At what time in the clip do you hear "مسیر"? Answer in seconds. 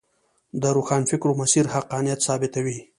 1.41-1.65